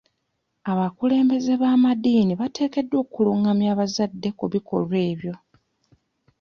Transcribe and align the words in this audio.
Abakulembeze 0.71 1.53
b'amadiini 1.61 2.33
batekeddwa 2.41 2.97
okulungamya 3.03 3.67
abazadde 3.73 4.29
ku 4.37 4.45
bikolwa 4.53 4.97
ebyo. 5.09 5.33